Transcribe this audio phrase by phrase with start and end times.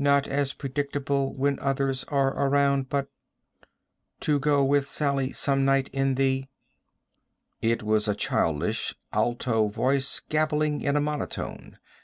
[0.00, 3.06] not as predictable when others are around but...
[4.18, 6.46] to go with Sally some night in the...."
[7.62, 11.78] It was a childish, alto voice, gabbling in a monotone.